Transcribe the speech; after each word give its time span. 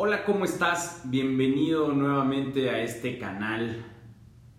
Hola, 0.00 0.24
¿cómo 0.24 0.44
estás? 0.44 1.02
Bienvenido 1.06 1.88
nuevamente 1.88 2.70
a 2.70 2.80
este 2.84 3.18
canal 3.18 3.84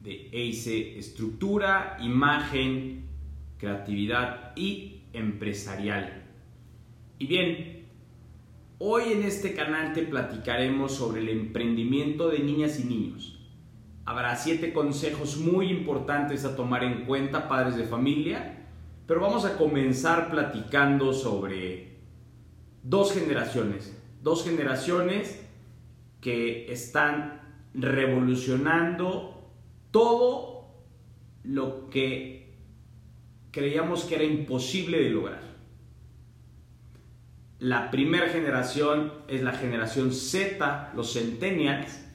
de 0.01 0.27
EICE 0.33 1.00
Estructura, 1.00 1.96
Imagen, 2.01 3.06
Creatividad 3.58 4.52
y 4.58 5.04
Empresarial. 5.14 6.25
Y 7.20 7.28
bien, 7.28 7.88
hoy 8.80 9.14
en 9.14 9.23
este 9.23 9.54
canal 9.54 9.94
te 9.94 10.02
platicaremos 10.02 10.96
sobre 10.96 11.21
el 11.21 11.30
emprendimiento 11.30 12.28
de 12.28 12.40
niñas 12.40 12.78
y 12.82 12.84
niños. 12.84 13.40
Habrá 14.04 14.36
siete 14.36 14.74
consejos 14.74 15.38
muy 15.38 15.70
importantes 15.70 16.44
a 16.44 16.58
tomar 16.58 16.84
en 16.84 17.06
cuenta, 17.06 17.48
padres 17.48 17.78
de 17.78 17.86
familia, 17.86 18.68
pero 19.08 19.21
vamos 19.21 19.46
a 19.46 19.58
comenzar 19.58 20.32
platicando 20.32 21.14
sobre 21.14 22.02
dos 22.84 23.14
generaciones, 23.14 23.98
dos 24.22 24.44
generaciones 24.44 25.40
que 26.22 26.72
están 26.72 27.41
revolucionando 27.73 29.52
todo 29.91 30.68
lo 31.44 31.90
que 31.90 32.54
creíamos 33.52 34.04
que 34.04 34.16
era 34.16 34.24
imposible 34.24 35.02
de 35.02 35.10
lograr. 35.10 35.50
La 37.60 37.91
primera 37.91 38.30
generación 38.30 39.12
es 39.27 39.44
la 39.44 39.52
generación 39.52 40.13
Z, 40.13 40.94
los 40.96 41.12
centennials, 41.13 42.05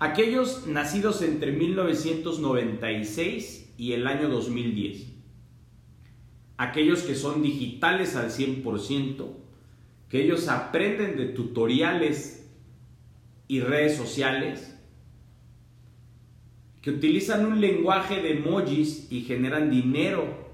aquellos 0.00 0.66
nacidos 0.66 1.22
entre 1.22 1.52
1996 1.52 3.74
y 3.78 3.92
el 3.92 4.08
año 4.08 4.28
2010. 4.28 5.12
Aquellos 6.56 7.02
que 7.02 7.14
son 7.14 7.42
digitales 7.42 8.16
al 8.16 8.30
100%, 8.30 9.43
que 10.14 10.22
ellos 10.22 10.46
aprenden 10.46 11.16
de 11.16 11.26
tutoriales 11.26 12.48
y 13.48 13.58
redes 13.58 13.96
sociales, 13.96 14.80
que 16.80 16.92
utilizan 16.92 17.44
un 17.44 17.60
lenguaje 17.60 18.22
de 18.22 18.38
emojis 18.38 19.10
y 19.10 19.22
generan 19.22 19.72
dinero 19.72 20.52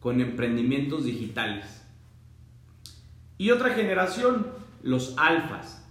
con 0.00 0.20
emprendimientos 0.20 1.06
digitales. 1.06 1.82
Y 3.38 3.52
otra 3.52 3.70
generación, 3.70 4.48
los 4.82 5.16
alfas, 5.16 5.90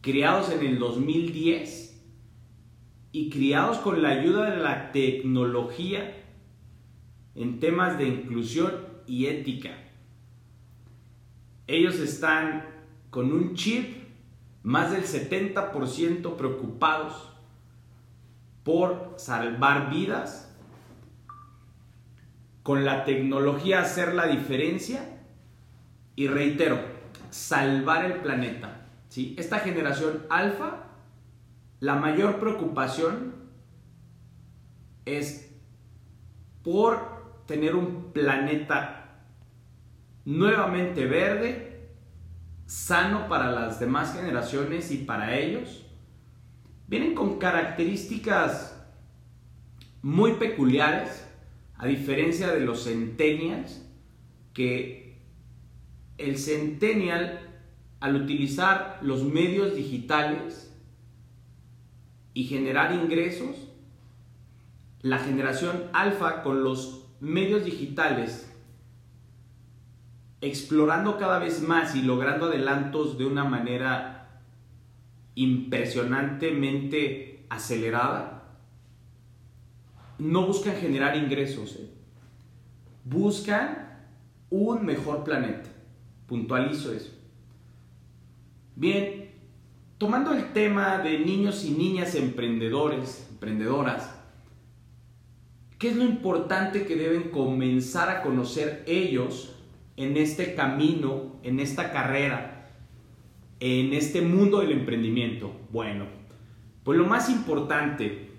criados 0.00 0.48
en 0.52 0.64
el 0.64 0.78
2010 0.78 2.04
y 3.10 3.30
criados 3.30 3.78
con 3.78 4.00
la 4.00 4.10
ayuda 4.10 4.48
de 4.52 4.58
la 4.58 4.92
tecnología 4.92 6.22
en 7.34 7.58
temas 7.58 7.98
de 7.98 8.06
inclusión 8.06 8.70
y 9.08 9.26
ética. 9.26 9.81
Ellos 11.72 11.94
están 12.00 12.66
con 13.08 13.32
un 13.32 13.54
chip 13.54 14.04
más 14.62 14.90
del 14.90 15.04
70% 15.04 16.36
preocupados 16.36 17.32
por 18.62 19.14
salvar 19.16 19.88
vidas, 19.88 20.54
con 22.62 22.84
la 22.84 23.06
tecnología 23.06 23.80
hacer 23.80 24.12
la 24.12 24.26
diferencia 24.26 25.18
y 26.14 26.28
reitero, 26.28 26.78
salvar 27.30 28.04
el 28.04 28.20
planeta. 28.20 28.88
Esta 29.38 29.60
generación 29.60 30.26
alfa, 30.28 30.84
la 31.80 31.94
mayor 31.94 32.38
preocupación 32.38 33.34
es 35.06 35.50
por 36.62 37.44
tener 37.46 37.74
un 37.74 38.12
planeta 38.12 39.01
nuevamente 40.24 41.06
verde, 41.06 41.88
sano 42.66 43.28
para 43.28 43.50
las 43.50 43.80
demás 43.80 44.14
generaciones 44.14 44.90
y 44.90 44.98
para 44.98 45.36
ellos. 45.36 45.84
Vienen 46.86 47.14
con 47.14 47.38
características 47.38 48.80
muy 50.02 50.32
peculiares, 50.34 51.26
a 51.76 51.86
diferencia 51.86 52.48
de 52.48 52.60
los 52.60 52.84
centennials, 52.84 53.84
que 54.52 55.20
el 56.18 56.38
centennial 56.38 57.52
al 58.02 58.16
utilizar 58.16 58.98
los 59.00 59.22
medios 59.22 59.76
digitales 59.76 60.74
y 62.34 62.44
generar 62.44 62.92
ingresos, 62.92 63.68
la 65.02 65.18
generación 65.18 65.84
alfa 65.92 66.42
con 66.42 66.64
los 66.64 67.06
medios 67.20 67.64
digitales, 67.64 68.51
explorando 70.42 71.16
cada 71.18 71.38
vez 71.38 71.62
más 71.62 71.94
y 71.94 72.02
logrando 72.02 72.46
adelantos 72.46 73.16
de 73.16 73.24
una 73.24 73.44
manera 73.44 74.40
impresionantemente 75.36 77.46
acelerada, 77.48 78.42
no 80.18 80.44
buscan 80.46 80.74
generar 80.76 81.16
ingresos, 81.16 81.76
¿eh? 81.76 81.88
buscan 83.04 84.00
un 84.50 84.84
mejor 84.84 85.24
planeta. 85.24 85.70
Puntualizo 86.26 86.92
eso. 86.92 87.12
Bien, 88.74 89.30
tomando 89.96 90.34
el 90.34 90.52
tema 90.52 90.98
de 90.98 91.20
niños 91.20 91.64
y 91.64 91.70
niñas 91.70 92.16
emprendedores, 92.16 93.28
emprendedoras, 93.30 94.12
¿qué 95.78 95.90
es 95.90 95.96
lo 95.96 96.04
importante 96.04 96.84
que 96.84 96.96
deben 96.96 97.30
comenzar 97.30 98.10
a 98.10 98.22
conocer 98.22 98.82
ellos 98.86 99.52
en 99.96 100.16
este 100.16 100.54
camino, 100.54 101.36
en 101.42 101.60
esta 101.60 101.92
carrera, 101.92 102.70
en 103.60 103.92
este 103.92 104.22
mundo 104.22 104.60
del 104.60 104.72
emprendimiento? 104.72 105.52
Bueno, 105.70 106.06
pues 106.84 106.98
lo 106.98 107.06
más 107.06 107.28
importante, 107.30 108.30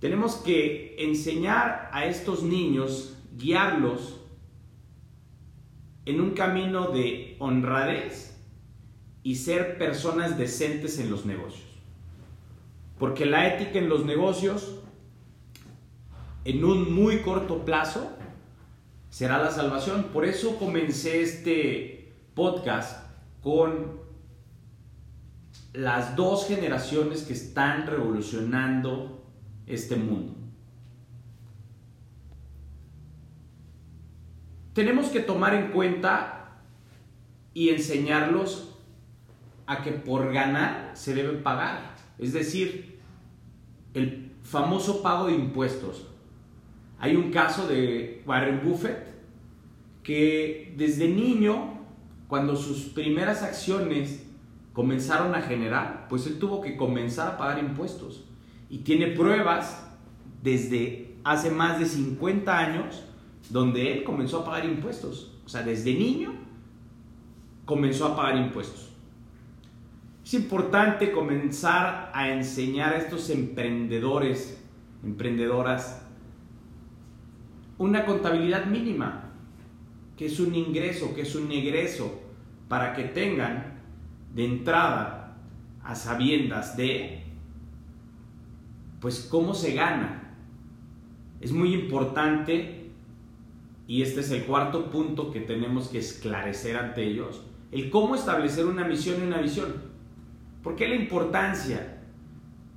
tenemos 0.00 0.36
que 0.36 0.96
enseñar 0.98 1.88
a 1.92 2.04
estos 2.06 2.42
niños, 2.42 3.16
guiarlos 3.36 4.20
en 6.04 6.20
un 6.20 6.30
camino 6.32 6.88
de 6.88 7.36
honradez 7.38 8.36
y 9.22 9.36
ser 9.36 9.78
personas 9.78 10.36
decentes 10.36 10.98
en 10.98 11.10
los 11.10 11.24
negocios. 11.24 11.64
Porque 12.98 13.24
la 13.24 13.48
ética 13.48 13.78
en 13.78 13.88
los 13.88 14.04
negocios, 14.04 14.80
en 16.44 16.64
un 16.64 16.94
muy 16.94 17.18
corto 17.18 17.64
plazo, 17.64 18.16
será 19.14 19.38
la 19.38 19.52
salvación. 19.52 20.06
Por 20.12 20.24
eso 20.24 20.58
comencé 20.58 21.22
este 21.22 22.12
podcast 22.34 23.06
con 23.44 24.00
las 25.72 26.16
dos 26.16 26.48
generaciones 26.48 27.22
que 27.22 27.32
están 27.32 27.86
revolucionando 27.86 29.24
este 29.68 29.94
mundo. 29.94 30.34
Tenemos 34.72 35.06
que 35.10 35.20
tomar 35.20 35.54
en 35.54 35.70
cuenta 35.70 36.64
y 37.52 37.68
enseñarlos 37.68 38.76
a 39.66 39.84
que 39.84 39.92
por 39.92 40.32
ganar 40.32 40.90
se 40.94 41.14
debe 41.14 41.34
pagar. 41.34 41.94
Es 42.18 42.32
decir, 42.32 42.98
el 43.94 44.32
famoso 44.42 45.02
pago 45.02 45.28
de 45.28 45.34
impuestos. 45.34 46.08
Hay 47.04 47.16
un 47.16 47.30
caso 47.30 47.68
de 47.68 48.22
Warren 48.24 48.62
Buffett 48.64 48.96
que 50.02 50.72
desde 50.74 51.06
niño, 51.06 51.74
cuando 52.28 52.56
sus 52.56 52.84
primeras 52.84 53.42
acciones 53.42 54.24
comenzaron 54.72 55.34
a 55.34 55.42
generar, 55.42 56.06
pues 56.08 56.26
él 56.26 56.38
tuvo 56.38 56.62
que 56.62 56.78
comenzar 56.78 57.28
a 57.28 57.36
pagar 57.36 57.58
impuestos. 57.58 58.24
Y 58.70 58.78
tiene 58.78 59.08
pruebas 59.08 59.86
desde 60.42 61.16
hace 61.24 61.50
más 61.50 61.78
de 61.78 61.84
50 61.84 62.58
años 62.58 63.04
donde 63.50 63.92
él 63.92 64.04
comenzó 64.04 64.38
a 64.38 64.44
pagar 64.46 64.64
impuestos. 64.64 65.30
O 65.44 65.48
sea, 65.50 65.62
desde 65.62 65.92
niño 65.92 66.32
comenzó 67.66 68.06
a 68.06 68.16
pagar 68.16 68.38
impuestos. 68.38 68.92
Es 70.24 70.32
importante 70.32 71.12
comenzar 71.12 72.10
a 72.14 72.30
enseñar 72.30 72.94
a 72.94 72.96
estos 72.96 73.28
emprendedores, 73.28 74.58
emprendedoras, 75.02 76.03
una 77.78 78.04
contabilidad 78.04 78.66
mínima, 78.66 79.32
que 80.16 80.26
es 80.26 80.38
un 80.38 80.54
ingreso, 80.54 81.14
que 81.14 81.22
es 81.22 81.34
un 81.34 81.50
egreso, 81.50 82.20
para 82.68 82.92
que 82.94 83.04
tengan 83.04 83.80
de 84.34 84.44
entrada 84.44 85.36
a 85.82 85.94
sabiendas 85.94 86.76
de, 86.76 87.24
pues, 89.00 89.26
cómo 89.30 89.54
se 89.54 89.74
gana. 89.74 90.34
Es 91.40 91.52
muy 91.52 91.74
importante, 91.74 92.90
y 93.86 94.02
este 94.02 94.20
es 94.20 94.30
el 94.30 94.44
cuarto 94.44 94.90
punto 94.90 95.30
que 95.30 95.40
tenemos 95.40 95.88
que 95.88 95.98
esclarecer 95.98 96.76
ante 96.76 97.04
ellos, 97.04 97.42
el 97.70 97.90
cómo 97.90 98.14
establecer 98.14 98.66
una 98.66 98.84
misión 98.84 99.20
y 99.20 99.26
una 99.26 99.38
visión. 99.38 99.74
¿Por 100.62 100.76
qué 100.76 100.88
la 100.88 100.94
importancia? 100.94 101.98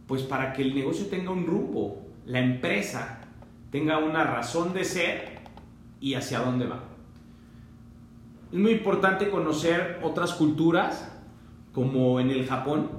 Pues 0.08 0.24
para 0.24 0.54
que 0.54 0.64
el 0.64 0.74
negocio 0.74 1.06
tenga 1.06 1.32
un 1.32 1.46
rumbo, 1.46 2.08
la 2.26 2.40
empresa 2.40 3.17
tenga 3.78 4.00
una 4.00 4.24
razón 4.24 4.74
de 4.74 4.84
ser 4.84 5.38
y 6.02 6.16
hacia 6.16 6.40
dónde 6.40 6.66
va. 6.66 6.84
Es 8.52 8.58
muy 8.58 8.72
importante 8.72 9.30
conocer 9.30 10.00
otras 10.02 10.34
culturas, 10.34 11.14
como 11.74 12.20
en 12.20 12.32
el 12.32 12.48
Japón. 12.48 12.90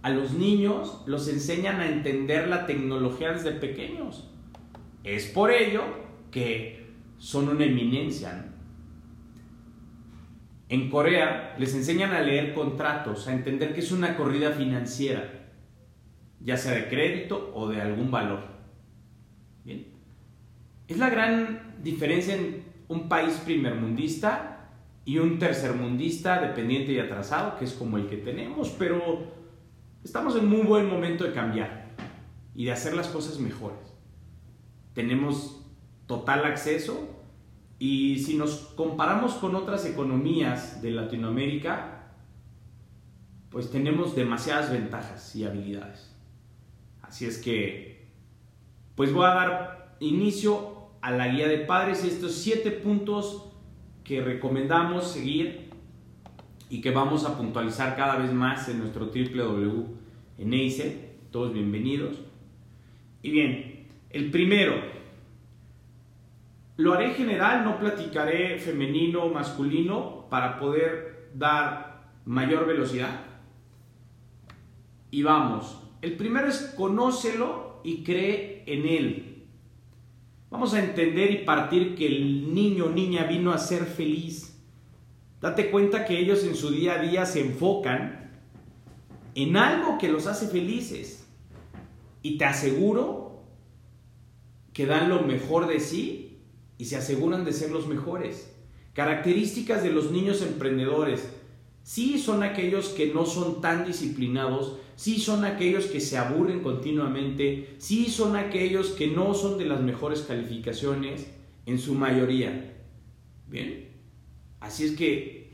A 0.00 0.08
los 0.08 0.32
niños 0.32 1.02
los 1.04 1.28
enseñan 1.28 1.80
a 1.80 1.86
entender 1.86 2.48
la 2.48 2.64
tecnología 2.64 3.32
desde 3.32 3.52
pequeños. 3.52 4.30
Es 5.04 5.26
por 5.26 5.50
ello 5.50 5.82
que 6.30 6.86
son 7.18 7.50
una 7.50 7.66
eminencia. 7.66 8.46
En 10.70 10.88
Corea 10.88 11.56
les 11.58 11.74
enseñan 11.74 12.14
a 12.14 12.22
leer 12.22 12.54
contratos, 12.54 13.28
a 13.28 13.34
entender 13.34 13.74
que 13.74 13.80
es 13.80 13.92
una 13.92 14.16
corrida 14.16 14.52
financiera, 14.52 15.50
ya 16.40 16.56
sea 16.56 16.72
de 16.72 16.88
crédito 16.88 17.52
o 17.54 17.68
de 17.68 17.82
algún 17.82 18.10
valor. 18.10 18.51
Es 20.88 20.98
la 20.98 21.10
gran 21.10 21.76
diferencia 21.82 22.34
en 22.34 22.64
un 22.88 23.08
país 23.08 23.40
primermundista 23.44 24.70
y 25.04 25.18
un 25.18 25.38
tercermundista 25.38 26.40
dependiente 26.40 26.92
y 26.92 26.98
atrasado, 26.98 27.58
que 27.58 27.64
es 27.64 27.72
como 27.72 27.96
el 27.96 28.08
que 28.08 28.18
tenemos, 28.18 28.70
pero 28.78 29.26
estamos 30.04 30.36
en 30.36 30.48
muy 30.48 30.62
buen 30.62 30.88
momento 30.88 31.24
de 31.24 31.32
cambiar 31.32 31.90
y 32.54 32.66
de 32.66 32.72
hacer 32.72 32.94
las 32.94 33.08
cosas 33.08 33.38
mejores. 33.38 33.78
Tenemos 34.94 35.64
total 36.06 36.44
acceso 36.44 37.08
y 37.78 38.18
si 38.20 38.36
nos 38.36 38.56
comparamos 38.76 39.34
con 39.34 39.56
otras 39.56 39.86
economías 39.86 40.82
de 40.82 40.90
Latinoamérica, 40.92 42.12
pues 43.50 43.70
tenemos 43.70 44.14
demasiadas 44.14 44.70
ventajas 44.70 45.34
y 45.34 45.44
habilidades. 45.44 46.14
Así 47.00 47.26
es 47.26 47.38
que, 47.38 48.08
pues 48.94 49.12
voy 49.12 49.26
a 49.26 49.34
dar 49.34 49.96
inicio 50.00 50.71
a 51.02 51.10
la 51.10 51.28
guía 51.28 51.48
de 51.48 51.58
padres 51.58 52.04
y 52.04 52.08
estos 52.08 52.32
siete 52.32 52.70
puntos 52.70 53.52
que 54.04 54.22
recomendamos 54.22 55.12
seguir 55.12 55.70
y 56.70 56.80
que 56.80 56.90
vamos 56.90 57.24
a 57.24 57.36
puntualizar 57.36 57.94
cada 57.96 58.16
vez 58.16 58.32
más 58.32 58.68
en 58.68 58.78
nuestro 58.78 59.06
www 59.06 60.02
en 60.38 60.52
EICE. 60.52 61.10
Todos 61.30 61.52
bienvenidos. 61.52 62.18
Y 63.22 63.30
bien, 63.30 63.86
el 64.10 64.30
primero, 64.30 64.74
lo 66.76 66.94
haré 66.94 67.14
general, 67.14 67.64
no 67.64 67.78
platicaré 67.78 68.58
femenino 68.58 69.24
o 69.24 69.32
masculino 69.32 70.26
para 70.28 70.58
poder 70.58 71.30
dar 71.34 72.02
mayor 72.24 72.66
velocidad. 72.66 73.24
Y 75.10 75.22
vamos, 75.22 75.80
el 76.00 76.16
primero 76.16 76.48
es 76.48 76.74
conócelo 76.76 77.80
y 77.84 78.02
cree 78.02 78.64
en 78.66 78.86
él. 78.86 79.31
Vamos 80.52 80.74
a 80.74 80.84
entender 80.84 81.30
y 81.30 81.44
partir 81.44 81.94
que 81.94 82.06
el 82.06 82.54
niño 82.54 82.84
o 82.84 82.90
niña 82.90 83.24
vino 83.24 83.52
a 83.52 83.58
ser 83.58 83.86
feliz. 83.86 84.62
Date 85.40 85.70
cuenta 85.70 86.04
que 86.04 86.18
ellos 86.18 86.44
en 86.44 86.54
su 86.54 86.70
día 86.70 87.00
a 87.00 87.02
día 87.02 87.24
se 87.24 87.40
enfocan 87.40 88.30
en 89.34 89.56
algo 89.56 89.96
que 89.96 90.08
los 90.08 90.26
hace 90.26 90.48
felices. 90.48 91.26
Y 92.20 92.36
te 92.36 92.44
aseguro 92.44 93.42
que 94.74 94.84
dan 94.84 95.08
lo 95.08 95.22
mejor 95.22 95.66
de 95.68 95.80
sí 95.80 96.42
y 96.76 96.84
se 96.84 96.96
aseguran 96.96 97.46
de 97.46 97.54
ser 97.54 97.70
los 97.70 97.86
mejores. 97.86 98.54
Características 98.92 99.82
de 99.82 99.90
los 99.90 100.10
niños 100.10 100.42
emprendedores. 100.42 101.32
Sí 101.82 102.18
son 102.18 102.42
aquellos 102.42 102.90
que 102.90 103.12
no 103.12 103.26
son 103.26 103.60
tan 103.60 103.84
disciplinados, 103.84 104.76
sí 104.96 105.18
son 105.18 105.44
aquellos 105.44 105.86
que 105.86 106.00
se 106.00 106.16
aburren 106.16 106.60
continuamente, 106.60 107.74
sí 107.78 108.06
son 108.06 108.36
aquellos 108.36 108.90
que 108.90 109.08
no 109.08 109.34
son 109.34 109.58
de 109.58 109.64
las 109.64 109.80
mejores 109.80 110.22
calificaciones, 110.22 111.26
en 111.66 111.78
su 111.78 111.94
mayoría. 111.94 112.74
Bien, 113.48 113.88
así 114.60 114.84
es 114.84 114.92
que 114.92 115.52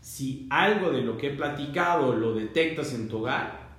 si 0.00 0.46
algo 0.50 0.90
de 0.90 1.02
lo 1.02 1.16
que 1.16 1.28
he 1.28 1.36
platicado 1.36 2.14
lo 2.14 2.34
detectas 2.34 2.94
en 2.94 3.08
tu 3.08 3.18
hogar, 3.18 3.78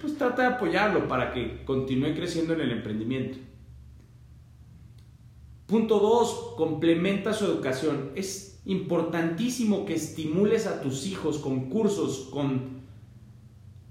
pues 0.00 0.16
trata 0.16 0.42
de 0.42 0.48
apoyarlo 0.54 1.08
para 1.08 1.32
que 1.32 1.62
continúe 1.64 2.14
creciendo 2.14 2.54
en 2.54 2.62
el 2.62 2.72
emprendimiento. 2.72 3.38
Punto 5.66 6.00
2. 6.00 6.54
Complementa 6.56 7.32
su 7.32 7.44
educación. 7.44 8.10
Importantísimo 8.64 9.86
que 9.86 9.94
estimules 9.94 10.66
a 10.66 10.82
tus 10.82 11.06
hijos 11.06 11.38
con 11.38 11.70
cursos, 11.70 12.28
con 12.30 12.80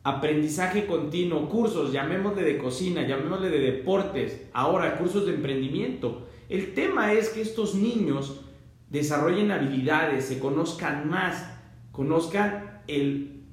aprendizaje 0.04 0.86
continuo, 0.86 1.50
cursos, 1.50 1.92
llamémosle 1.92 2.44
de 2.44 2.57
cocina, 2.57 3.07
llamémosle 3.07 3.50
de 3.50 3.60
deportes, 3.60 4.42
ahora 4.54 4.98
cursos 4.98 5.25
de 5.25 5.36
emprendimiento. 5.36 6.27
El 6.48 6.74
tema 6.74 7.13
es 7.13 7.30
que 7.30 7.42
estos 7.42 7.75
niños 7.75 8.42
desarrollen 8.89 9.51
habilidades, 9.51 10.25
se 10.25 10.39
conozcan 10.39 11.10
más, 11.10 11.51
conozcan 11.92 12.81
el 12.88 13.44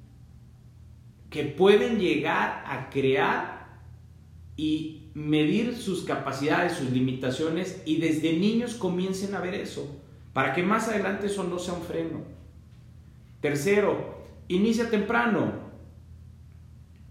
que 1.31 1.45
pueden 1.45 1.99
llegar 1.99 2.65
a 2.67 2.89
crear 2.89 3.81
y 4.57 5.11
medir 5.15 5.75
sus 5.75 6.05
capacidades, 6.05 6.73
sus 6.73 6.91
limitaciones 6.91 7.83
y 7.85 7.97
desde 7.97 8.33
niños 8.35 8.75
comiencen 8.75 9.35
a 9.35 9.41
ver 9.41 9.55
eso, 9.55 10.01
para 10.37 10.53
que 10.53 10.63
más 10.63 10.87
adelante 10.87 11.29
eso 11.29 11.45
no 11.45 11.59
sea 11.59 11.73
un 11.73 11.81
freno. 11.81 12.19
Tercero, 13.41 14.27
inicia 14.49 14.91
temprano. 14.91 15.51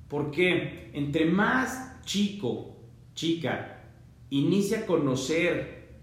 Porque 0.07 0.92
entre 0.94 1.25
más 1.25 2.00
chico, 2.04 2.75
chica, 3.16 3.81
inicia 4.30 4.81
a 4.81 4.86
conocer 4.86 5.98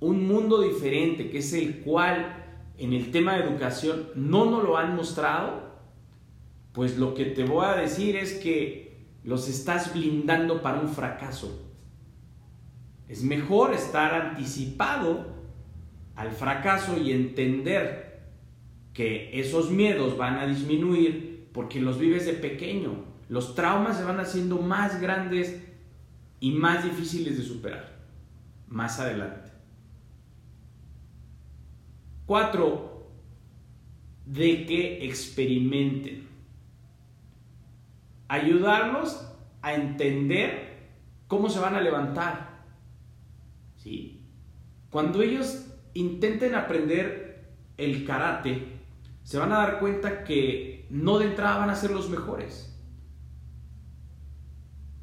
un 0.00 0.28
mundo 0.28 0.60
diferente, 0.60 1.30
que 1.30 1.38
es 1.38 1.54
el 1.54 1.80
cual 1.80 2.44
en 2.76 2.92
el 2.92 3.10
tema 3.12 3.38
de 3.38 3.44
educación 3.44 4.10
no 4.14 4.44
nos 4.50 4.62
lo 4.62 4.76
han 4.76 4.94
mostrado, 4.94 5.72
pues 6.72 6.98
lo 6.98 7.14
que 7.14 7.24
te 7.24 7.44
voy 7.44 7.64
a 7.64 7.76
decir 7.76 8.14
es 8.14 8.34
que 8.34 9.06
los 9.24 9.48
estás 9.48 9.94
blindando 9.94 10.60
para 10.60 10.80
un 10.80 10.90
fracaso. 10.90 11.66
Es 13.08 13.22
mejor 13.22 13.72
estar 13.72 14.12
anticipado 14.12 15.37
al 16.18 16.32
fracaso 16.32 16.98
y 16.98 17.12
entender 17.12 18.24
que 18.92 19.38
esos 19.38 19.70
miedos 19.70 20.18
van 20.18 20.36
a 20.38 20.46
disminuir 20.46 21.48
porque 21.52 21.80
los 21.80 21.96
vives 22.00 22.26
de 22.26 22.32
pequeño 22.32 23.04
los 23.28 23.54
traumas 23.54 23.98
se 23.98 24.04
van 24.04 24.18
haciendo 24.18 24.56
más 24.60 25.00
grandes 25.00 25.62
y 26.40 26.50
más 26.50 26.82
difíciles 26.82 27.38
de 27.38 27.44
superar 27.44 27.98
más 28.66 28.98
adelante. 28.98 29.50
Cuatro, 32.26 33.10
de 34.26 34.66
que 34.66 35.06
experimenten. 35.06 36.26
Ayudarlos 38.26 39.24
a 39.62 39.72
entender 39.72 40.88
cómo 41.28 41.48
se 41.48 41.60
van 41.60 41.76
a 41.76 41.80
levantar. 41.80 42.64
¿Sí? 43.76 44.26
Cuando 44.90 45.22
ellos 45.22 45.67
intenten 45.98 46.54
aprender 46.54 47.54
el 47.76 48.04
karate, 48.04 48.78
se 49.22 49.38
van 49.38 49.52
a 49.52 49.58
dar 49.58 49.78
cuenta 49.78 50.24
que 50.24 50.86
no 50.90 51.18
de 51.18 51.26
entrada 51.26 51.58
van 51.58 51.70
a 51.70 51.76
ser 51.76 51.90
los 51.90 52.08
mejores 52.08 52.68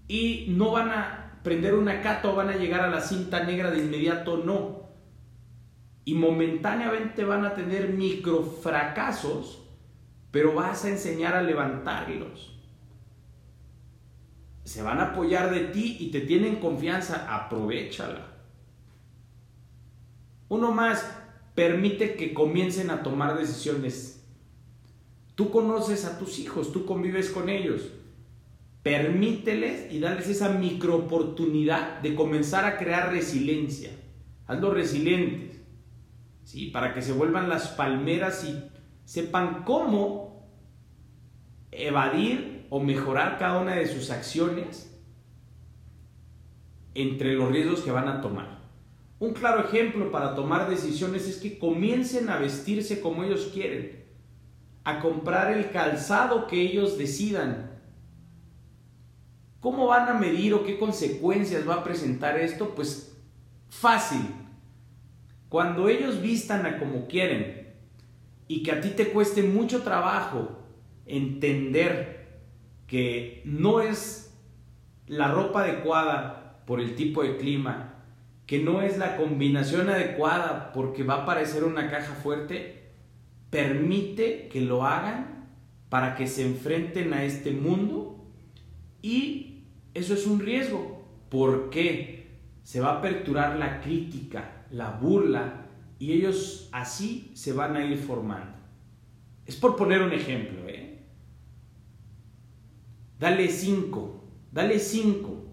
y 0.08 0.46
no 0.50 0.72
van 0.72 0.90
a 0.90 1.40
prender 1.44 1.76
una 1.76 2.02
cata 2.02 2.30
o 2.30 2.36
van 2.36 2.50
a 2.50 2.56
llegar 2.56 2.82
a 2.82 2.90
la 2.90 3.02
cinta 3.02 3.44
negra 3.44 3.72
de 3.72 3.80
inmediato, 3.80 4.38
no. 4.38 4.90
Y 6.04 6.14
momentáneamente 6.14 7.24
van 7.24 7.46
a 7.46 7.54
tener 7.54 7.90
micro 7.90 8.44
fracasos, 8.44 9.64
pero 10.32 10.54
vas 10.54 10.86
a 10.86 10.90
enseñar 10.90 11.36
a 11.36 11.42
levantarlos. 11.42 12.52
Se 14.64 14.82
van 14.82 15.00
a 15.00 15.12
apoyar 15.12 15.52
de 15.52 15.66
ti 15.66 15.98
y 16.00 16.12
te 16.12 16.22
tienen 16.22 16.58
confianza, 16.58 17.36
aprovechala. 17.36 18.35
Uno 20.50 20.72
más, 20.72 21.06
permite 21.54 22.16
que 22.16 22.34
comiencen 22.34 22.90
a 22.90 23.04
tomar 23.04 23.38
decisiones. 23.38 24.24
Tú 25.36 25.52
conoces 25.52 26.06
a 26.06 26.18
tus 26.18 26.40
hijos, 26.40 26.72
tú 26.72 26.86
convives 26.86 27.30
con 27.30 27.50
ellos 27.50 27.92
permíteles 28.86 29.92
y 29.92 30.00
darles 30.00 30.30
esa 30.30 30.50
micro 30.50 30.96
oportunidad 30.96 32.02
de 32.02 32.14
comenzar 32.14 32.66
a 32.66 32.78
crear 32.78 33.12
resiliencia. 33.12 33.90
Hazlos 34.46 34.76
resilientes, 34.76 35.60
¿sí? 36.44 36.68
Para 36.68 36.94
que 36.94 37.02
se 37.02 37.12
vuelvan 37.12 37.50
las 37.50 37.70
palmeras 37.70 38.44
y 38.44 38.64
sepan 39.04 39.64
cómo 39.64 40.48
evadir 41.72 42.68
o 42.70 42.80
mejorar 42.80 43.40
cada 43.40 43.60
una 43.60 43.74
de 43.74 43.88
sus 43.88 44.12
acciones 44.12 44.96
entre 46.94 47.34
los 47.34 47.52
riesgos 47.52 47.82
que 47.82 47.90
van 47.90 48.08
a 48.08 48.22
tomar. 48.22 48.55
Un 49.20 49.34
claro 49.34 49.66
ejemplo 49.66 50.12
para 50.12 50.36
tomar 50.36 50.70
decisiones 50.70 51.28
es 51.28 51.38
que 51.38 51.58
comiencen 51.58 52.30
a 52.30 52.38
vestirse 52.38 53.02
como 53.02 53.24
ellos 53.24 53.50
quieren, 53.54 54.06
a 54.84 55.00
comprar 55.00 55.52
el 55.52 55.72
calzado 55.72 56.48
que 56.48 56.62
ellos 56.62 56.98
decidan, 56.98 57.76
¿Cómo 59.66 59.88
van 59.88 60.08
a 60.08 60.14
medir 60.14 60.54
o 60.54 60.64
qué 60.64 60.78
consecuencias 60.78 61.68
va 61.68 61.78
a 61.78 61.84
presentar 61.84 62.40
esto? 62.40 62.76
Pues 62.76 63.20
fácil. 63.68 64.22
Cuando 65.50 65.90
ellos 65.90 66.22
vistan 66.22 66.68
a 66.68 66.78
como 66.78 67.08
quieren 67.08 67.74
y 68.48 68.62
que 68.62 68.72
a 68.72 68.80
ti 68.80 68.90
te 68.90 69.08
cueste 69.08 69.42
mucho 69.42 69.82
trabajo 69.82 70.60
entender 71.08 72.44
que 72.86 73.42
no 73.44 73.82
es 73.82 74.38
la 75.08 75.32
ropa 75.32 75.64
adecuada 75.64 76.62
por 76.68 76.80
el 76.80 76.94
tipo 76.96 77.24
de 77.24 77.38
clima, 77.38 77.95
que 78.46 78.62
no 78.62 78.82
es 78.82 78.98
la 78.98 79.18
combinación 79.18 79.90
adecuada 79.90 80.72
porque 80.72 81.04
va 81.04 81.24
a 81.24 81.26
parecer 81.26 81.64
una 81.64 81.90
caja 81.90 82.14
fuerte, 82.14 82.92
permite 83.50 84.48
que 84.50 84.62
lo 84.62 84.86
hagan 84.86 85.50
para 85.90 86.16
que 86.16 86.28
se 86.28 86.46
enfrenten 86.46 87.14
a 87.14 87.24
este 87.24 87.52
mundo 87.52 88.32
y 89.02 89.64
eso 89.94 90.14
es 90.14 90.28
un 90.28 90.40
riesgo. 90.40 90.94
porque 91.30 92.14
Se 92.64 92.80
va 92.80 92.92
a 92.92 92.98
aperturar 93.00 93.58
la 93.58 93.82
crítica, 93.82 94.66
la 94.72 94.92
burla 94.92 95.68
y 96.00 96.14
ellos 96.14 96.70
así 96.72 97.32
se 97.36 97.54
van 97.54 97.76
a 97.76 97.86
ir 97.86 97.98
formando. 97.98 98.58
Es 99.46 99.56
por 99.56 99.76
poner 99.76 100.02
un 100.02 100.12
ejemplo, 100.12 100.68
¿eh? 100.68 101.04
Dale 103.20 103.48
cinco, 103.50 104.24
dale 104.52 104.80
cinco 104.80 105.45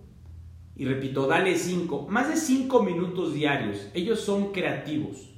y 0.74 0.84
repito, 0.86 1.26
dale 1.26 1.56
5, 1.56 2.08
más 2.08 2.28
de 2.28 2.36
5 2.36 2.82
minutos 2.82 3.34
diarios. 3.34 3.88
Ellos 3.92 4.20
son 4.20 4.52
creativos. 4.52 5.30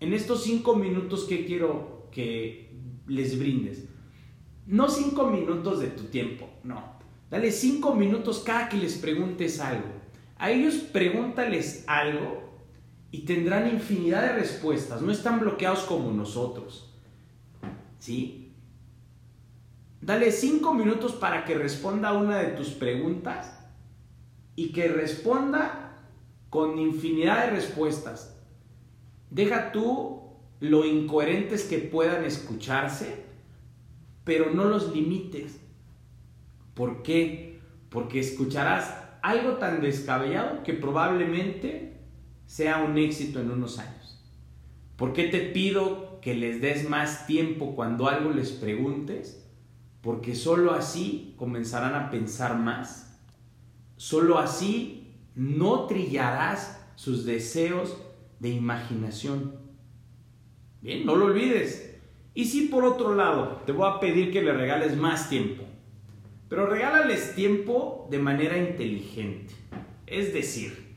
En 0.00 0.12
estos 0.12 0.44
5 0.44 0.76
minutos 0.76 1.24
que 1.24 1.44
quiero 1.44 2.08
que 2.12 2.72
les 3.06 3.38
brindes, 3.38 3.88
no 4.66 4.88
5 4.88 5.26
minutos 5.28 5.80
de 5.80 5.88
tu 5.88 6.04
tiempo, 6.04 6.48
no. 6.62 6.98
Dale 7.30 7.50
5 7.50 7.94
minutos 7.94 8.40
cada 8.44 8.68
que 8.68 8.76
les 8.76 8.96
preguntes 8.96 9.60
algo. 9.60 9.88
A 10.38 10.50
ellos 10.52 10.74
pregúntales 10.76 11.84
algo 11.88 12.48
y 13.10 13.22
tendrán 13.22 13.68
infinidad 13.68 14.22
de 14.22 14.32
respuestas. 14.34 15.02
No 15.02 15.10
están 15.10 15.40
bloqueados 15.40 15.80
como 15.80 16.12
nosotros. 16.12 16.94
¿Sí? 17.98 18.52
Dale 20.00 20.30
5 20.30 20.74
minutos 20.74 21.12
para 21.12 21.44
que 21.44 21.54
responda 21.54 22.12
una 22.12 22.38
de 22.38 22.52
tus 22.52 22.68
preguntas 22.68 23.58
y 24.58 24.72
que 24.72 24.88
responda 24.88 25.94
con 26.50 26.80
infinidad 26.80 27.44
de 27.44 27.50
respuestas. 27.52 28.36
Deja 29.30 29.70
tú 29.70 30.32
lo 30.58 30.84
incoherentes 30.84 31.62
que 31.62 31.78
puedan 31.78 32.24
escucharse, 32.24 33.22
pero 34.24 34.50
no 34.50 34.64
los 34.64 34.92
limites. 34.92 35.60
¿Por 36.74 37.04
qué? 37.04 37.60
Porque 37.88 38.18
escucharás 38.18 38.92
algo 39.22 39.58
tan 39.58 39.80
descabellado 39.80 40.64
que 40.64 40.72
probablemente 40.74 42.00
sea 42.46 42.82
un 42.82 42.98
éxito 42.98 43.38
en 43.38 43.52
unos 43.52 43.78
años. 43.78 44.28
¿Por 44.96 45.12
qué 45.12 45.28
te 45.28 45.38
pido 45.38 46.18
que 46.20 46.34
les 46.34 46.60
des 46.60 46.90
más 46.90 47.28
tiempo 47.28 47.76
cuando 47.76 48.08
algo 48.08 48.32
les 48.32 48.50
preguntes? 48.50 49.48
Porque 50.00 50.34
sólo 50.34 50.72
así 50.72 51.36
comenzarán 51.38 51.94
a 51.94 52.10
pensar 52.10 52.58
más 52.58 53.07
Solo 53.98 54.38
así 54.38 55.16
no 55.34 55.86
trillarás 55.86 56.88
sus 56.94 57.26
deseos 57.26 57.96
de 58.38 58.48
imaginación. 58.48 59.56
Bien, 60.80 61.04
no 61.04 61.16
lo 61.16 61.26
olvides. 61.26 61.98
Y 62.32 62.44
si 62.44 62.68
por 62.68 62.84
otro 62.84 63.16
lado 63.16 63.60
te 63.66 63.72
voy 63.72 63.90
a 63.90 63.98
pedir 63.98 64.32
que 64.32 64.40
le 64.40 64.52
regales 64.52 64.96
más 64.96 65.28
tiempo, 65.28 65.64
pero 66.48 66.66
regálales 66.66 67.34
tiempo 67.34 68.06
de 68.08 68.20
manera 68.20 68.56
inteligente. 68.56 69.52
Es 70.06 70.32
decir, 70.32 70.94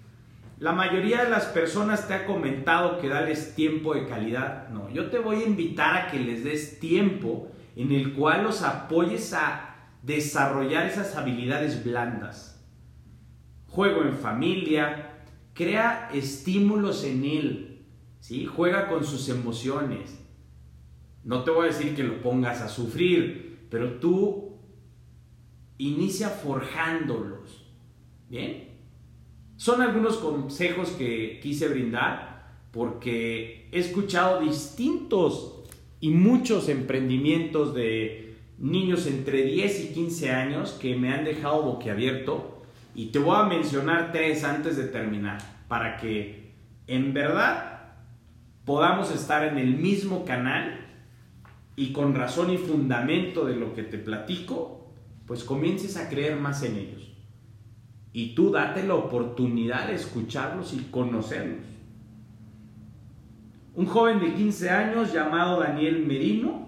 la 0.60 0.72
mayoría 0.72 1.24
de 1.24 1.32
las 1.32 1.46
personas 1.46 2.08
te 2.08 2.14
ha 2.14 2.28
comentado 2.28 3.00
que 3.00 3.10
dales 3.10 3.56
tiempo 3.56 3.96
de 3.96 4.06
calidad. 4.06 4.70
No, 4.70 4.92
yo 4.92 5.10
te 5.10 5.18
voy 5.18 5.38
a 5.38 5.48
invitar 5.48 5.98
a 5.98 6.12
que 6.12 6.20
les 6.20 6.44
des 6.44 6.80
tiempo 6.80 7.52
en 7.76 7.94
el 7.94 8.14
cual 8.14 8.44
los 8.44 8.62
apoyes 8.62 9.34
a 9.34 9.90
desarrollar 10.04 10.86
esas 10.86 11.16
habilidades 11.16 11.84
blandas 11.84 12.61
juego 13.72 14.04
en 14.04 14.14
familia, 14.14 15.24
crea 15.54 16.10
estímulos 16.14 17.04
en 17.06 17.24
él, 17.24 17.86
¿sí? 18.20 18.46
juega 18.46 18.90
con 18.90 19.06
sus 19.06 19.30
emociones. 19.30 20.20
No 21.24 21.44
te 21.44 21.52
voy 21.52 21.66
a 21.66 21.72
decir 21.72 21.96
que 21.96 22.04
lo 22.04 22.22
pongas 22.22 22.62
a 22.62 22.68
sufrir, 22.68 23.68
pero 23.70 24.00
tú 24.00 24.58
inicia 25.78 26.30
forjándolos. 26.30 27.66
¿Bien? 28.30 28.70
Son 29.56 29.82
algunos 29.82 30.18
consejos 30.18 30.90
que 30.92 31.40
quise 31.42 31.68
brindar 31.68 32.60
porque 32.72 33.70
he 33.72 33.80
escuchado 33.80 34.42
distintos 34.42 35.64
y 36.00 36.10
muchos 36.10 36.68
emprendimientos 36.68 37.74
de 37.74 38.38
niños 38.58 39.06
entre 39.08 39.44
10 39.44 39.86
y 39.86 39.94
15 39.94 40.32
años 40.32 40.72
que 40.72 40.96
me 40.96 41.14
han 41.14 41.26
dejado 41.26 41.64
boquiabierto 41.64 42.61
y 42.94 43.08
te 43.08 43.20
voy 43.20 43.36
a 43.36 43.44
mencionar 43.44 44.12
tres 44.12 44.44
antes 44.44 44.78
de 44.78 44.86
terminar, 44.86 45.38
para 45.68 45.98
que 45.98 46.54
en 46.88 47.14
verdad 47.14 47.94
podamos 48.66 49.12
estar 49.12 49.46
en 49.46 49.58
el 49.58 49.78
mismo 49.78 50.26
canal 50.26 50.86
y 51.76 51.94
con 51.94 52.14
razón 52.14 52.52
y 52.52 52.58
fundamento 52.58 53.46
de 53.46 53.56
lo 53.56 53.74
que 53.74 53.84
te 53.84 53.98
platico, 53.98 54.94
pues 55.26 55.44
comiences 55.44 55.96
a 55.98 56.10
creer 56.10 56.36
más 56.36 56.64
en 56.64 56.76
ellos. 56.76 57.12
Y 58.14 58.36
tú 58.36 58.52
date 58.52 58.84
la 58.84 58.96
oportunidad 58.96 59.88
de 59.88 59.96
escucharlos 59.96 60.74
y 60.74 60.80
conocerlos. 60.92 61.66
Un 63.74 63.86
joven 63.86 64.20
de 64.20 64.34
15 64.34 64.70
años 64.70 65.14
llamado 65.14 65.62
Daniel 65.62 66.06
Merino 66.06 66.68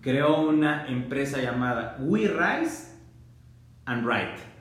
creó 0.00 0.48
una 0.48 0.86
empresa 0.86 1.42
llamada 1.42 1.96
We 2.00 2.28
Rise 2.28 2.94
and 3.86 4.06
Write 4.06 4.54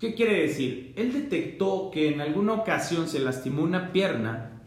¿Qué 0.00 0.14
quiere 0.14 0.40
decir? 0.40 0.94
Él 0.96 1.12
detectó 1.12 1.90
que 1.92 2.08
en 2.08 2.22
alguna 2.22 2.54
ocasión 2.54 3.06
se 3.06 3.18
lastimó 3.18 3.62
una 3.62 3.92
pierna 3.92 4.62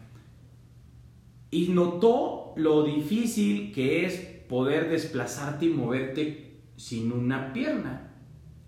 y 1.50 1.70
notó 1.70 2.54
lo 2.56 2.84
difícil 2.84 3.72
que 3.72 4.06
es 4.06 4.14
poder 4.48 4.88
desplazarte 4.88 5.66
y 5.66 5.70
moverte 5.70 6.60
sin 6.76 7.10
una 7.10 7.52
pierna. 7.52 8.12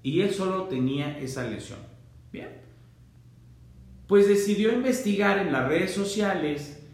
Y 0.02 0.22
él 0.22 0.32
solo 0.32 0.64
tenía 0.64 1.16
esa 1.20 1.48
lesión. 1.48 1.78
Bien. 2.32 2.48
Pues 4.08 4.26
decidió 4.26 4.72
investigar 4.72 5.38
en 5.38 5.52
las 5.52 5.68
redes 5.68 5.92
sociales, 5.92 6.84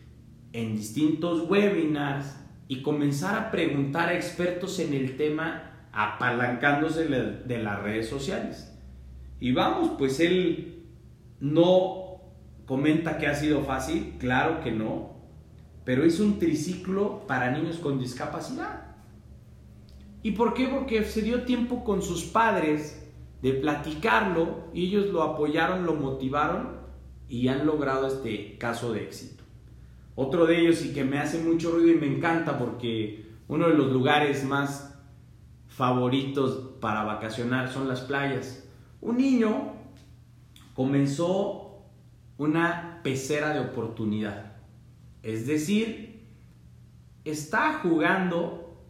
en 0.52 0.76
distintos 0.76 1.48
webinars 1.48 2.36
y 2.68 2.82
comenzar 2.82 3.38
a 3.38 3.50
preguntar 3.50 4.10
a 4.10 4.16
expertos 4.16 4.78
en 4.80 4.92
el 4.92 5.16
tema 5.16 5.88
apalancándose 5.92 7.06
de 7.06 7.62
las 7.62 7.82
redes 7.82 8.08
sociales. 8.10 8.71
Y 9.42 9.50
vamos, 9.50 9.90
pues 9.98 10.20
él 10.20 10.84
no 11.40 12.20
comenta 12.64 13.18
que 13.18 13.26
ha 13.26 13.34
sido 13.34 13.62
fácil, 13.62 14.14
claro 14.20 14.60
que 14.60 14.70
no, 14.70 15.16
pero 15.84 16.06
hizo 16.06 16.22
un 16.22 16.38
triciclo 16.38 17.26
para 17.26 17.50
niños 17.50 17.78
con 17.78 17.98
discapacidad. 17.98 18.94
¿Y 20.22 20.30
por 20.30 20.54
qué? 20.54 20.68
Porque 20.68 21.02
se 21.02 21.22
dio 21.22 21.42
tiempo 21.42 21.82
con 21.82 22.02
sus 22.02 22.22
padres 22.22 23.04
de 23.42 23.54
platicarlo 23.54 24.68
y 24.72 24.86
ellos 24.86 25.06
lo 25.06 25.24
apoyaron, 25.24 25.86
lo 25.86 25.94
motivaron 25.94 26.76
y 27.28 27.48
han 27.48 27.66
logrado 27.66 28.06
este 28.06 28.56
caso 28.58 28.92
de 28.92 29.02
éxito. 29.02 29.42
Otro 30.14 30.46
de 30.46 30.60
ellos 30.60 30.84
y 30.84 30.92
que 30.92 31.02
me 31.02 31.18
hace 31.18 31.42
mucho 31.42 31.72
ruido 31.72 31.90
y 31.90 31.98
me 31.98 32.06
encanta 32.06 32.60
porque 32.60 33.26
uno 33.48 33.66
de 33.66 33.74
los 33.74 33.90
lugares 33.90 34.44
más 34.44 34.96
favoritos 35.66 36.76
para 36.80 37.02
vacacionar 37.02 37.72
son 37.72 37.88
las 37.88 38.02
playas. 38.02 38.68
Un 39.02 39.18
niño 39.18 39.72
comenzó 40.74 41.82
una 42.38 43.00
pecera 43.02 43.52
de 43.52 43.58
oportunidad. 43.58 44.52
Es 45.24 45.46
decir, 45.48 46.24
está 47.24 47.80
jugando 47.80 48.80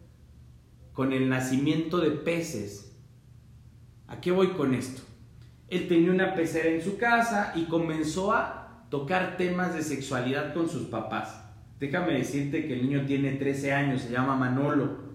con 0.93 1.13
el 1.13 1.29
nacimiento 1.29 1.97
de 1.97 2.11
peces. 2.11 2.95
¿A 4.07 4.21
qué 4.21 4.29
voy 4.29 4.49
con 4.49 4.75
esto? 4.75 5.01
Él 5.67 5.87
tenía 5.87 6.11
una 6.11 6.35
pecera 6.35 6.69
en 6.69 6.83
su 6.83 6.97
casa 6.97 7.51
y 7.55 7.63
comenzó 7.63 8.33
a 8.33 8.85
tocar 8.91 9.35
temas 9.35 9.73
de 9.73 9.81
sexualidad 9.81 10.53
con 10.53 10.69
sus 10.69 10.83
papás. 10.83 11.43
Déjame 11.79 12.13
decirte 12.13 12.67
que 12.67 12.73
el 12.73 12.87
niño 12.87 13.07
tiene 13.07 13.31
13 13.31 13.73
años, 13.73 14.03
se 14.03 14.11
llama 14.11 14.35
Manolo 14.35 15.12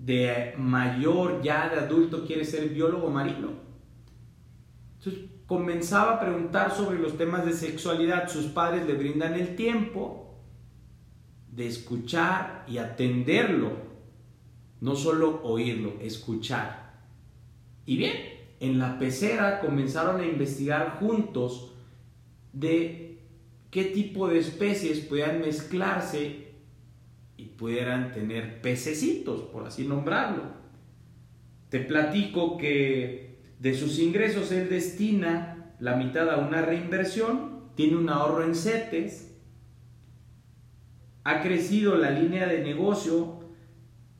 de 0.00 0.54
mayor, 0.56 1.42
ya 1.42 1.68
de 1.68 1.80
adulto, 1.80 2.24
quiere 2.26 2.44
ser 2.44 2.70
biólogo 2.70 3.10
marino. 3.10 3.50
Entonces 4.98 5.24
comenzaba 5.46 6.12
a 6.12 6.20
preguntar 6.20 6.74
sobre 6.74 6.98
los 6.98 7.18
temas 7.18 7.44
de 7.44 7.52
sexualidad. 7.52 8.28
Sus 8.28 8.46
padres 8.46 8.86
le 8.86 8.94
brindan 8.94 9.34
el 9.34 9.56
tiempo 9.56 10.38
de 11.52 11.66
escuchar 11.66 12.64
y 12.66 12.78
atenderlo. 12.78 13.72
No 14.80 14.96
solo 14.96 15.42
oírlo, 15.42 15.94
escuchar. 16.00 16.94
Y 17.84 17.98
bien, 17.98 18.16
en 18.60 18.78
la 18.78 18.98
pecera 18.98 19.60
comenzaron 19.60 20.20
a 20.20 20.26
investigar 20.26 20.98
juntos 20.98 21.74
de 22.54 23.18
qué 23.70 23.84
tipo 23.84 24.28
de 24.28 24.38
especies 24.38 25.00
pudieran 25.00 25.40
mezclarse 25.40 26.49
y 27.40 27.44
pudieran 27.56 28.12
tener 28.12 28.60
pececitos, 28.60 29.42
por 29.44 29.66
así 29.66 29.86
nombrarlo. 29.86 30.42
Te 31.70 31.80
platico 31.80 32.58
que 32.58 33.38
de 33.58 33.74
sus 33.74 33.98
ingresos 33.98 34.52
él 34.52 34.68
destina 34.68 35.74
la 35.78 35.96
mitad 35.96 36.28
a 36.28 36.36
una 36.36 36.60
reinversión, 36.60 37.70
tiene 37.76 37.96
un 37.96 38.10
ahorro 38.10 38.44
en 38.44 38.54
CETES, 38.54 39.38
ha 41.24 41.40
crecido 41.40 41.96
la 41.96 42.10
línea 42.10 42.46
de 42.46 42.62
negocio, 42.62 43.40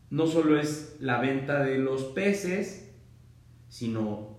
no 0.09 0.27
solo 0.27 0.59
es 0.59 0.97
la 1.01 1.21
venta 1.21 1.63
de 1.63 1.79
los 1.79 2.05
peces, 2.05 2.91
sino 3.69 4.39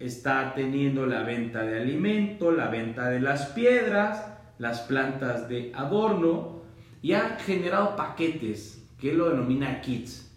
está 0.00 0.52
teniendo 0.54 1.06
la 1.06 1.22
venta 1.22 1.62
de 1.62 1.80
alimento, 1.80 2.50
la 2.50 2.68
venta 2.68 3.08
de 3.08 3.20
las 3.20 3.46
piedras, 3.46 4.26
las 4.58 4.80
plantas 4.80 5.48
de 5.48 5.70
adorno 5.74 6.55
y 7.06 7.12
ha 7.12 7.38
generado 7.38 7.94
paquetes 7.94 8.84
que 8.98 9.12
él 9.12 9.18
lo 9.18 9.30
denomina 9.30 9.80
kits. 9.80 10.28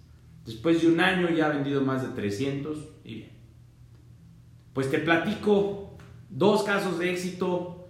Después 0.45 0.79
de 0.79 0.88
un 0.88 0.99
año 0.99 1.27
ya 1.31 1.47
ha 1.47 1.49
vendido 1.49 1.81
más 1.81 2.03
de 2.03 2.09
300 2.09 2.77
y 3.03 3.15
bien. 3.15 3.29
Pues 4.73 4.91
te 4.91 4.99
platico 4.99 5.97
dos 6.29 6.61
casos 6.61 6.99
de 6.99 7.09
éxito, 7.09 7.89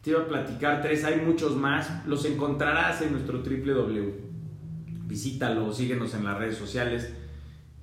te 0.00 0.08
iba 0.08 0.20
a 0.20 0.26
platicar 0.26 0.80
tres, 0.80 1.04
hay 1.04 1.20
muchos 1.20 1.54
más, 1.54 2.06
los 2.06 2.24
encontrarás 2.24 3.02
en 3.02 3.12
nuestro 3.12 3.42
www. 3.42 4.14
Visítalo, 5.04 5.70
síguenos 5.74 6.14
en 6.14 6.24
las 6.24 6.38
redes 6.38 6.56
sociales 6.56 7.12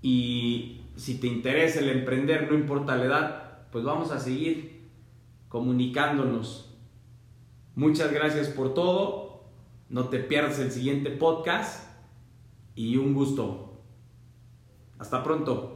y 0.02 0.82
si 0.96 1.20
te 1.20 1.28
interesa 1.28 1.82
el 1.82 1.90
emprender, 1.90 2.52
no 2.52 2.58
importa 2.58 2.96
la 2.96 3.06
edad, 3.06 3.68
pues 3.72 3.86
vamos 3.86 4.10
a 4.10 4.20
seguir 4.20 4.88
comunicándonos. 5.50 6.76
Muchas 7.76 8.12
gracias 8.12 8.48
por 8.48 8.74
todo. 8.74 9.25
No 9.90 10.10
te 10.10 10.20
pierdas 10.20 10.60
el 10.60 10.72
siguiente 10.72 11.12
podcast 11.12 11.88
y 12.74 12.98
un 12.98 13.14
gusto. 13.14 13.82
Hasta 14.98 15.24
pronto. 15.24 15.75